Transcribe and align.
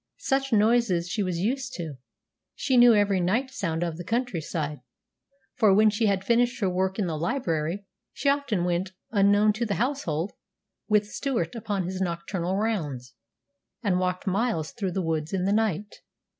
Such 0.17 0.51
noises 0.51 1.07
she 1.07 1.21
was 1.21 1.37
used 1.37 1.73
to. 1.75 1.97
She 2.55 2.75
knew 2.75 2.95
every 2.95 3.21
night 3.21 3.51
sound 3.51 3.83
of 3.83 3.97
the 3.97 4.03
country 4.03 4.41
side; 4.41 4.79
for 5.53 5.75
when 5.75 5.91
she 5.91 6.07
had 6.07 6.23
finished 6.23 6.59
her 6.59 6.69
work 6.71 6.97
in 6.97 7.05
the 7.05 7.15
library 7.19 7.85
she 8.11 8.27
often 8.27 8.63
went, 8.63 8.93
unknown 9.11 9.53
to 9.53 9.63
the 9.67 9.75
household, 9.75 10.31
with 10.87 11.05
Stewart 11.11 11.53
upon 11.53 11.83
his 11.83 12.01
nocturnal 12.01 12.55
rounds, 12.57 13.13
and 13.83 13.99
walked 13.99 14.25
miles 14.25 14.71
through 14.71 14.93
the 14.93 15.03
woods 15.03 15.33
in 15.33 15.45
the 15.45 15.53
night. 15.53 16.01